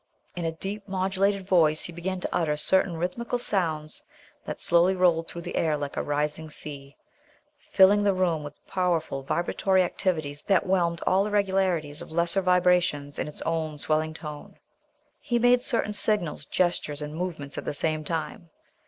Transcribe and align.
In 0.35 0.45
a 0.45 0.51
deep, 0.51 0.87
modulated 0.87 1.45
voice 1.47 1.83
he 1.83 1.91
began 1.93 2.19
to 2.21 2.35
utter 2.35 2.57
certain 2.57 2.97
rhythmical 2.97 3.37
sounds 3.37 4.01
that 4.45 4.59
slowly 4.59 4.95
rolled 4.95 5.27
through 5.27 5.43
the 5.43 5.55
air 5.55 5.77
like 5.77 5.95
a 5.95 6.01
rising 6.01 6.49
sea, 6.49 6.97
filling 7.59 8.01
the 8.01 8.15
room 8.15 8.41
with 8.43 8.65
powerful 8.65 9.21
vibratory 9.21 9.83
activities 9.83 10.41
that 10.47 10.65
whelmed 10.65 11.03
all 11.05 11.27
irregularities 11.27 12.01
of 12.01 12.11
lesser 12.11 12.41
vibrations 12.41 13.19
in 13.19 13.27
its 13.27 13.43
own 13.43 13.77
swelling 13.77 14.15
tone. 14.15 14.57
He 15.19 15.37
made 15.37 15.61
certain 15.61 15.93
sigils, 15.93 16.49
gestures 16.49 17.03
and 17.03 17.13
movements 17.13 17.59
at 17.59 17.65
the 17.65 17.75
same 17.75 18.03
time. 18.03 18.49